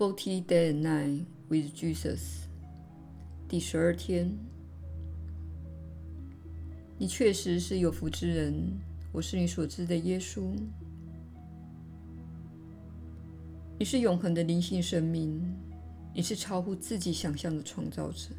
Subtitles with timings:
[0.00, 2.46] Forty Day and Night with Jesus，
[3.46, 4.34] 第十二天。
[6.96, 8.78] 你确实是有福之人，
[9.12, 10.54] 我是你所知的耶稣。
[13.78, 15.38] 你是永恒的灵性生命，
[16.14, 18.30] 你是超乎自己想象的创造者。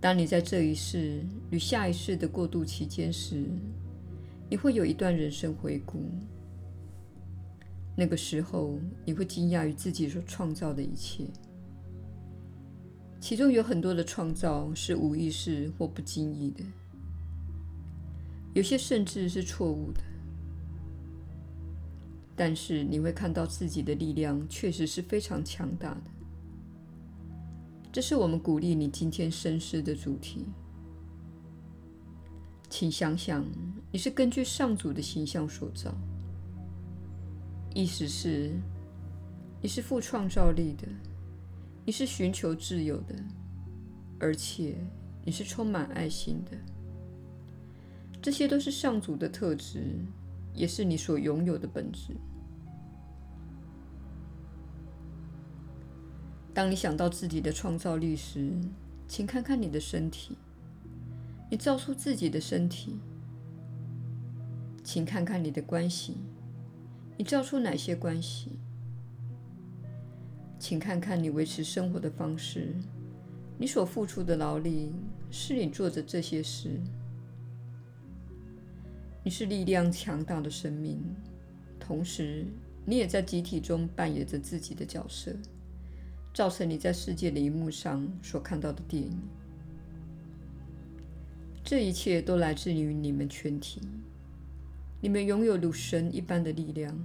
[0.00, 3.44] 当你在这一世与下一世的过渡期间时，
[4.48, 5.98] 你会有一段人生回顾。
[7.96, 11.26] 那个时候，你会惊讶于自己所创造的一切，
[13.20, 16.64] 其中有很多的创造是无意识或不经意的，
[18.54, 20.00] 有些甚至是错误的。
[22.34, 26.10] 但是你会看到自己的力量确实是非常强大的。
[27.92, 30.46] 这是我们鼓励你今天深思的主题。
[32.70, 33.44] 请想想，
[33.92, 35.94] 你是根据上主的形象所造，
[37.74, 38.50] 意思是，
[39.60, 40.86] 你是富创造力的，
[41.86, 43.14] 你是寻求自由的，
[44.20, 44.76] 而且
[45.24, 46.56] 你是充满爱心的。
[48.20, 49.96] 这些都是上主的特质，
[50.54, 52.14] 也是你所拥有的本质。
[56.54, 58.52] 当你想到自己的创造力时，
[59.08, 60.36] 请看看你的身体。
[61.50, 62.98] 你造出自己的身体。
[64.84, 66.16] 请看看你的关系。
[67.22, 68.58] 你造出哪些关系？
[70.58, 72.74] 请看看你维持生活的方式。
[73.56, 74.90] 你所付出的劳力，
[75.30, 76.80] 是你做着这些事。
[79.22, 81.00] 你是力量强大的生命，
[81.78, 82.44] 同时
[82.84, 85.32] 你也在集体中扮演着自己的角色。
[86.34, 89.16] 造成你在世界的萤幕上所看到的电影，
[91.62, 93.80] 这一切都来自于你们全体。
[95.02, 96.96] 你们拥有如神一般的力量，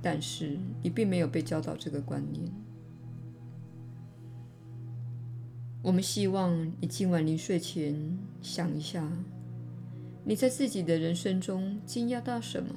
[0.00, 2.48] 但是你并没有被教导这个观念。
[5.82, 9.10] 我们希望你今晚临睡前想一下，
[10.24, 12.72] 你在自己的人生中惊讶到什么？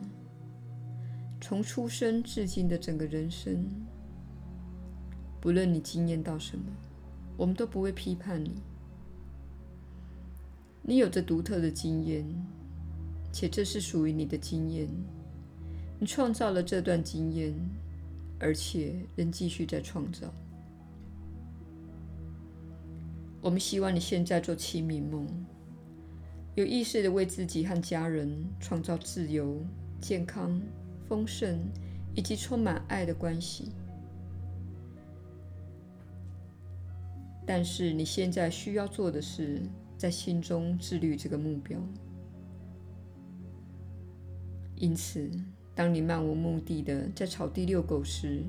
[1.39, 3.63] 从出生至今的整个人生。
[5.39, 6.66] 不论你惊艳到什么，
[7.38, 8.55] 我们都不会批判你。
[10.81, 12.25] 你有着独特的经验，
[13.33, 14.88] 且这是属于你的经验。
[15.99, 17.53] 你创造了这段经验，
[18.39, 20.33] 而且仍继续在创造。
[23.41, 25.27] 我们希望你现在做清明梦，
[26.55, 29.59] 有意识地为自己和家人创造自由、
[29.99, 30.61] 健康、
[31.09, 31.59] 丰盛
[32.16, 33.72] 以及充满爱的关系。
[37.45, 39.61] 但是你现在需要做的是，
[39.97, 41.77] 在心中自律这个目标。
[44.83, 45.31] 因此，
[45.73, 48.44] 当你漫无目的的在草地遛狗时，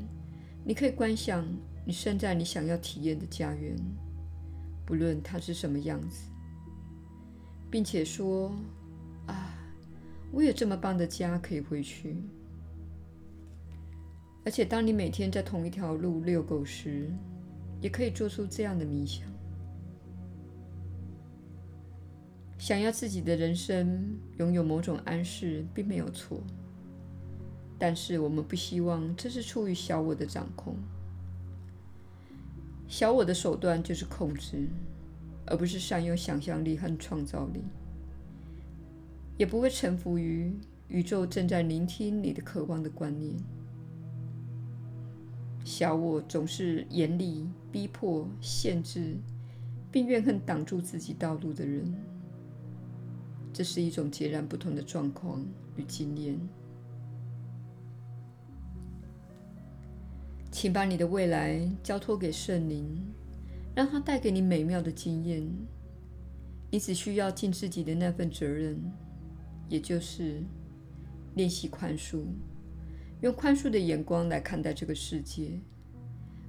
[0.64, 1.46] 你可以观想
[1.84, 3.76] 你身在你想要体验的家园，
[4.84, 6.28] 不论它是什么样子，
[7.70, 8.52] 并且说
[9.30, 9.54] ：“啊，
[10.32, 12.16] 我有这么棒的家可以回去。”
[14.44, 17.08] 而且，当你每天在同一条路遛狗时，
[17.80, 19.24] 也可以做出这样的冥想：
[22.64, 26.40] 想要自己的人生拥有某种安适，并没有错。
[27.78, 30.74] 但是我们不希望这是出于小我的掌控。
[32.88, 34.66] 小我的手段就是控制，
[35.44, 37.60] 而不是善用想象力和创造力，
[39.36, 40.50] 也不会臣服于
[40.88, 43.36] 宇宙正在聆听你的渴望的观念。
[45.66, 49.18] 小我总是严厉、逼迫、限制，
[49.92, 51.94] 并怨恨挡住自己道路的人。
[53.54, 56.36] 这是一种截然不同的状况与经验。
[60.50, 63.00] 请把你的未来交托给圣灵，
[63.74, 65.48] 让它带给你美妙的经验。
[66.70, 68.76] 你只需要尽自己的那份责任，
[69.68, 70.42] 也就是
[71.36, 72.24] 练习宽恕。
[73.20, 75.60] 用宽恕的眼光来看待这个世界，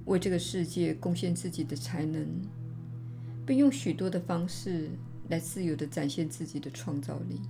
[0.06, 2.26] 为这个世界贡献自己的才能，
[3.46, 4.90] 并用许多的方式
[5.28, 7.40] 来自由的展现自己的创造力。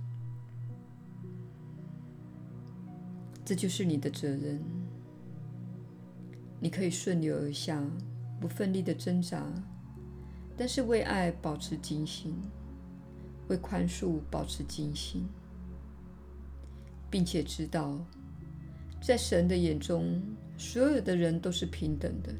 [3.45, 4.61] 这就是你的责任。
[6.59, 7.83] 你可以顺流而下，
[8.41, 9.45] 不奋力的挣扎，
[10.57, 12.35] 但是为爱保持警醒，
[13.47, 15.27] 为宽恕保持警醒，
[17.09, 17.97] 并且知道。
[18.99, 20.19] 在神的眼中，
[20.57, 22.33] 所有的人都是平等的。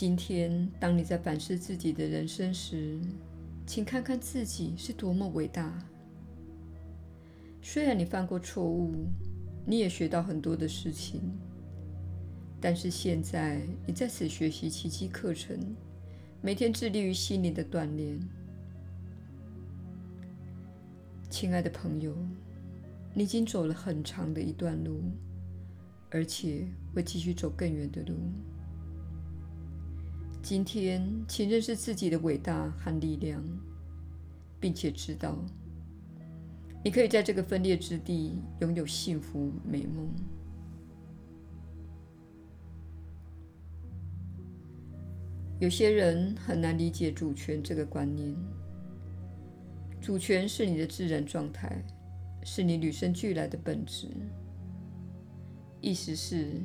[0.00, 2.98] 今天，当你在反思自己的人生时，
[3.66, 5.78] 请看看自己是多么伟大。
[7.60, 8.94] 虽然你犯过错误，
[9.66, 11.20] 你也学到很多的事情。
[12.62, 15.54] 但是现在，你在此学习奇迹课程，
[16.40, 18.18] 每天致力于心灵的锻炼。
[21.28, 22.16] 亲爱的朋友，
[23.12, 25.02] 你已经走了很长的一段路，
[26.08, 28.14] 而且会继续走更远的路。
[30.42, 33.40] 今天，请认识自己的伟大和力量，
[34.58, 35.36] 并且知道，
[36.82, 40.10] 你可以在这个分裂之地拥有幸福美梦。
[45.60, 48.34] 有些人很难理解主权这个观念。
[50.00, 51.84] 主权是你的自然状态，
[52.42, 54.08] 是你与生俱来的本质。
[55.82, 56.60] 意思是，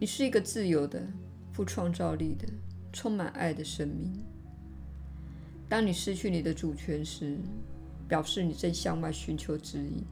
[0.00, 1.00] 你是一个自由的。
[1.52, 2.48] 富创造力的、
[2.94, 4.10] 充满爱的生命。
[5.68, 7.36] 当你失去你的主权时，
[8.08, 10.04] 表示你正向外寻求指引，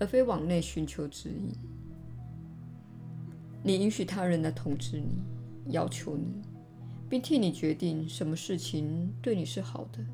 [0.00, 1.52] 而非往内寻求指引。
[3.62, 6.26] 你允许他人来统治你、要求你，
[7.08, 10.04] 并替你决定什么事情对你是好的，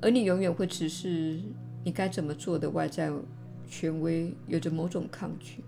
[0.00, 1.40] 而你永远会直视
[1.84, 3.12] 你该怎么做的外在
[3.68, 5.62] 权威有着某种抗拒，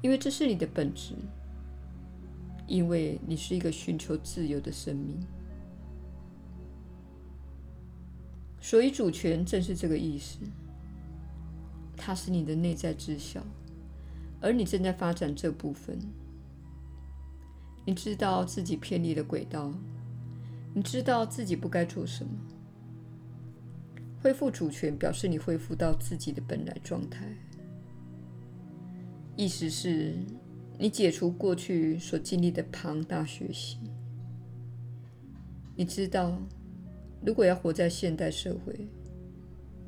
[0.00, 1.14] 因为这是你的本质。
[2.66, 5.20] 因为你是一个寻求自由的生命，
[8.60, 10.38] 所以主权正是这个意思。
[11.96, 13.42] 它是你的内在知晓，
[14.40, 15.98] 而你正在发展这部分。
[17.86, 19.70] 你知道自己偏离了轨道，
[20.72, 22.32] 你知道自己不该做什么。
[24.22, 27.26] 恢复主权表示你恢复到自己的本来状态，
[29.36, 30.14] 意思是。
[30.78, 33.78] 你解除过去所经历的庞大学习。
[35.76, 36.38] 你知道，
[37.24, 38.88] 如果要活在现代社会，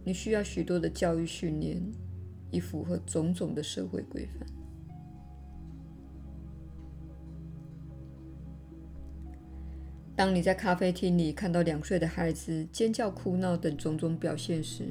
[0.05, 1.81] 你需要许多的教育训练，
[2.51, 4.47] 以符合种种的社会规范。
[10.15, 14.89] 当你在咖啡厅里看到两岁的孩子尖叫、哭闹等种种表现时，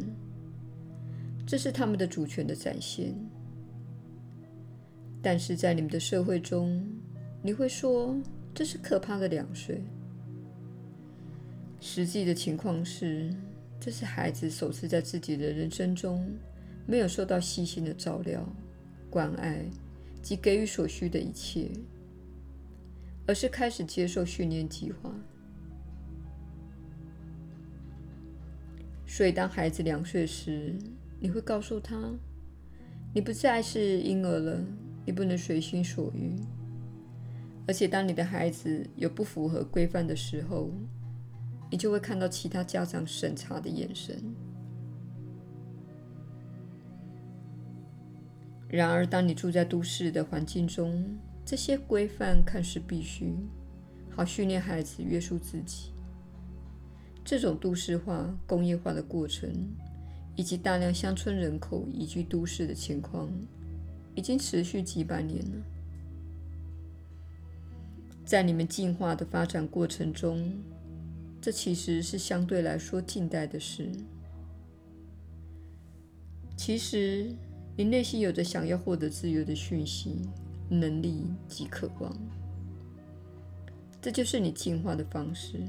[1.47, 3.15] 这是他们的主权的展现。
[5.25, 6.87] 但是在你们的社会中，
[7.41, 8.15] 你会说
[8.53, 9.81] 这是可怕的两岁。
[11.81, 13.33] 实际的情况是，
[13.79, 16.31] 这是孩子首次在自己的人生中
[16.85, 18.47] 没有受到细心的照料、
[19.09, 19.65] 关爱
[20.21, 21.71] 及给予所需的一切，
[23.25, 25.11] 而是开始接受训练计划。
[29.07, 30.75] 所以，当孩子两岁时，
[31.19, 32.13] 你会告诉他
[33.11, 34.63] ：“你不再是婴儿了。”
[35.05, 36.33] 你不能随心所欲，
[37.67, 40.71] 而且当你的孩子有不符合规范的时候，
[41.69, 44.19] 你就会看到其他家长审查的眼神。
[48.67, 53.35] 然而，当你住在都市的环境中，这些规范看似必须，
[54.09, 55.91] 好训练孩子约束自己。
[57.23, 59.49] 这种都市化、工业化的过程，
[60.35, 63.29] 以及大量乡村人口移居都市的情况。
[64.15, 65.57] 已经持续几百年了。
[68.25, 70.51] 在你们进化的发展过程中，
[71.39, 73.91] 这其实是相对来说近代的事。
[76.57, 77.29] 其实，
[77.77, 80.21] 你内心有着想要获得自由的讯息、
[80.69, 82.17] 能力及渴望。
[84.01, 85.59] 这就是你进化的方式。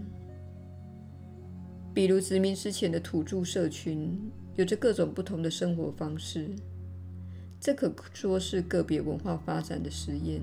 [1.93, 6.49] 比如，殖民之前的土著社群有着各种不同的生活方式。
[7.67, 10.41] 这可说是个别文化发展的实验，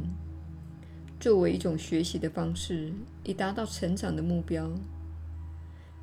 [1.22, 2.92] 作为一种学习的方式，
[3.24, 4.70] 以达到成长的目标，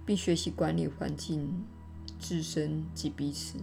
[0.06, 1.46] 并学习管理环境、
[2.18, 3.58] 自身及彼此。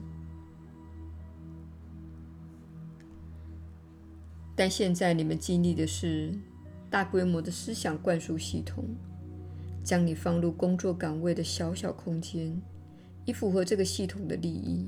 [4.56, 6.38] 但现在你们经历的是
[6.92, 8.86] 大规模的思想灌输系统，
[9.84, 12.62] 将你放入工作岗位的小小空间，
[13.26, 14.88] 以符合这个系统的利益。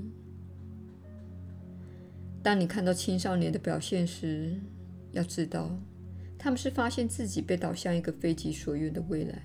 [2.50, 4.60] 当你看到青少年的表现时，
[5.12, 5.70] 要知道，
[6.36, 9.40] 他们是发现自己被导向一个非己所愿的未来，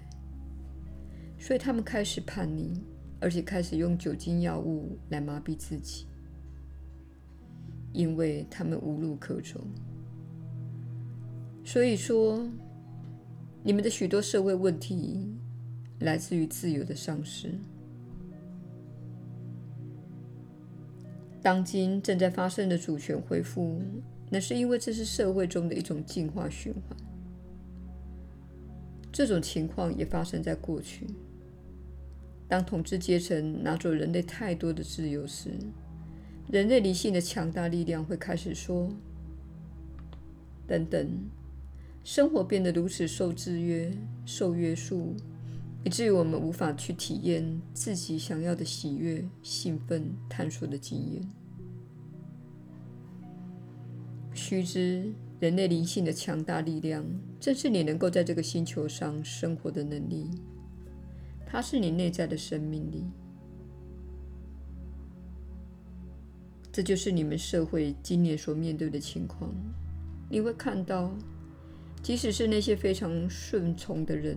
[1.38, 2.80] 所以他们开始叛逆，
[3.20, 6.06] 而且开始用酒精药物来麻痹自己，
[7.92, 9.62] 因为他们无路可走。
[11.62, 12.48] 所以说，
[13.62, 15.30] 你们的许多社会问题
[15.98, 17.52] 来自于自由的丧失。
[21.44, 23.78] 当今正在发生的主权恢复，
[24.30, 26.96] 那是因为这是社会中的一种进化循环。
[29.12, 31.06] 这种情况也发生在过去。
[32.48, 35.50] 当统治阶层拿走人类太多的自由时，
[36.50, 38.88] 人类理性的强大力量会开始说
[40.66, 41.06] ：“等等，
[42.02, 43.92] 生活变得如此受制约、
[44.24, 45.14] 受约束，
[45.84, 51.22] 以至于我们无法去体验自己想要的喜悦、兴奋、探索的经验。
[54.32, 57.04] 须知，人类灵性的强大力量，
[57.38, 60.30] 正是你能够在这个星球上生活的能力。
[61.46, 63.04] 它是你内在的生命力。”
[66.72, 69.54] 这就是你们社会今年所面对的情况。
[70.28, 71.14] 你会看到，
[72.02, 74.36] 即使是那些非常顺从的人，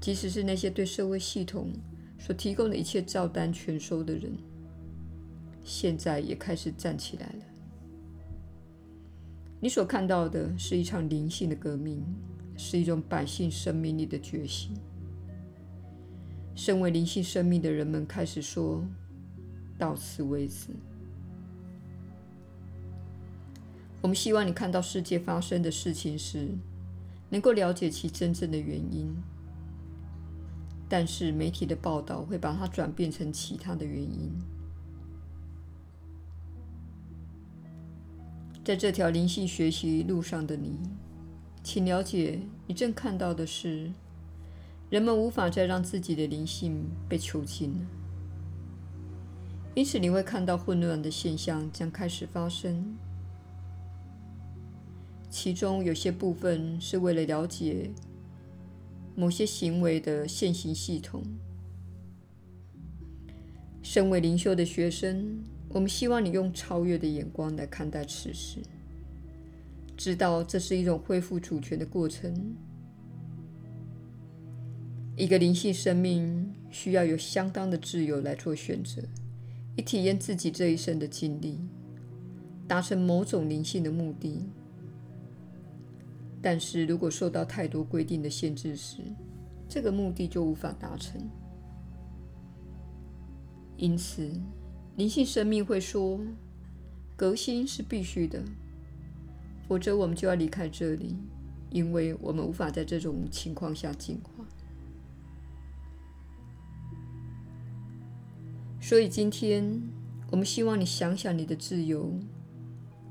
[0.00, 1.72] 即使是那些对社会系统
[2.18, 4.32] 所提供的一切照单全收的人，
[5.64, 7.44] 现在也开始站起来了。
[9.58, 12.04] 你所看到的是一场灵性的革命，
[12.56, 14.72] 是一种百姓生命力的觉醒。
[16.54, 18.84] 身为灵性生命的人们开始说
[19.76, 20.68] ：“到此为止。”
[24.02, 26.48] 我们希望你看到世界发生的事情时，
[27.28, 29.14] 能够了解其真正的原因。
[30.88, 34.32] 但是媒体的报道会把它转变成其他的原因。
[38.64, 40.78] 在这条灵性学习路上的你，
[41.62, 43.92] 请了解，你正看到的是，
[44.90, 47.86] 人们无法再让自己的灵性被囚禁了。
[49.74, 52.96] 因此，你会看到混乱的现象将开始发生。
[55.28, 57.90] 其中有些部分是为了了解
[59.16, 61.24] 某些行为的现行系统。
[63.82, 68.60] 身为灵修的学生，我们希望你用超越的眼光来看待此事，
[69.96, 72.54] 知道这是一种恢复主权的过程。
[75.16, 79.00] 一个灵性生命需要有相当的自由来做选择，
[79.76, 81.58] 以体验自己这一生的经历，
[82.68, 84.50] 达成某种灵性的目的。
[86.46, 88.98] 但是如果受到太多规定的限制时，
[89.68, 91.20] 这个目的就无法达成。
[93.76, 94.30] 因此，
[94.94, 96.20] 灵性生命会说
[97.18, 98.40] ：“革新是必须的，
[99.66, 101.16] 否则我们就要离开这里，
[101.70, 104.46] 因为我们无法在这种情况下进化。”
[108.80, 109.82] 所以今天，
[110.30, 112.12] 我们希望你想想你的自由，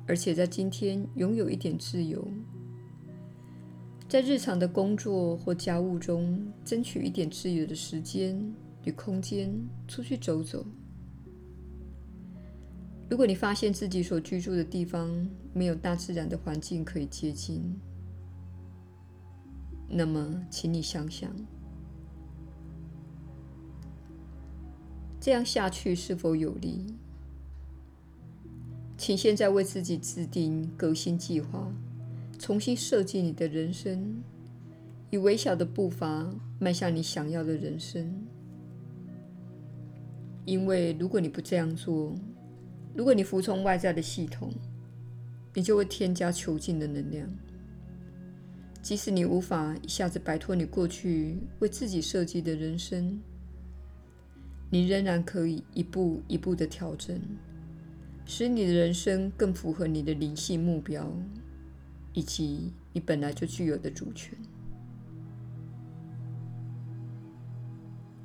[0.07, 2.25] 而且在今天拥有一点自由。
[4.07, 8.39] 在日常的工作或家务中，争取一点自由的时间
[8.83, 9.51] 与空间，
[9.87, 10.65] 出去走走。
[13.09, 15.09] 如果你发现自己所居住的地方
[15.53, 17.61] 没有大自然的环境可以接近，
[19.89, 21.31] 那么，请你想想，
[25.19, 26.85] 这样下去是否有利？
[28.97, 31.71] 请现在为自己制定革新计划。
[32.37, 34.21] 重新设计你的人生，
[35.09, 38.13] 以微小的步伐迈向你想要的人生。
[40.45, 42.13] 因为如果你不这样做，
[42.93, 44.53] 如果你服从外在的系统，
[45.53, 47.27] 你就会添加囚禁的能量。
[48.81, 53.19] 即使你无法一下子摆脱你过去为自己设计的人生，
[54.69, 57.19] 你仍然可以一步一步的调整，
[58.25, 61.11] 使你的人生更符合你的灵性目标。
[62.15, 64.35] 以及你本来就具有的主权。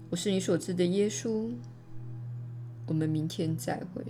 [0.08, 1.50] 我是你所知的耶稣。
[2.86, 4.04] 我们明天再会。